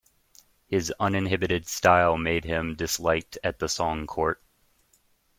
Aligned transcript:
His 0.65 0.91
uninhibited 0.99 1.67
style 1.67 2.17
made 2.17 2.43
him 2.43 2.73
disliked 2.75 3.37
at 3.43 3.59
the 3.59 3.69
Song 3.69 4.07
court. 4.07 4.41